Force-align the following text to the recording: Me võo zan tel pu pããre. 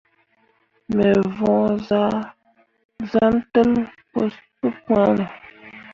Me 0.95 1.09
võo 1.41 1.59
zan 3.11 3.35
tel 3.53 3.71
pu 4.11 4.21
pããre. 4.85 5.25